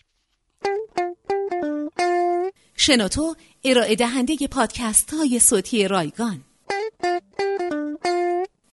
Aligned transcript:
شنوتو 2.76 3.36
ارائه 3.64 3.96
دهنده 3.96 4.48
پادکست 4.52 5.14
های 5.14 5.40
صوتی 5.40 5.88
رایگان. 5.88 6.44